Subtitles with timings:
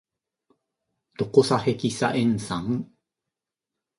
[1.19, 2.89] ドコサヘキサエン酸